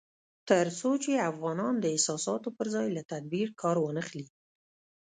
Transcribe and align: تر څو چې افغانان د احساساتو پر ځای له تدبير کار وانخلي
تر 0.49 0.65
څو 0.79 0.89
چې 1.03 1.11
افغانان 1.31 1.73
د 1.79 1.85
احساساتو 1.95 2.49
پر 2.57 2.67
ځای 2.75 2.87
له 2.95 3.01
تدبير 3.11 3.47
کار 3.61 3.75
وانخلي 3.79 4.27